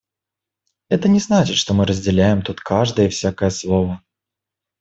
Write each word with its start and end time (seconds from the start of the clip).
Это 0.89 1.07
не 1.07 1.19
значит, 1.19 1.57
что 1.57 1.75
мы 1.75 1.85
разделяем 1.85 2.41
тут 2.41 2.59
каждое 2.59 3.05
и 3.05 3.09
всякое 3.09 3.51
слово. 3.51 4.01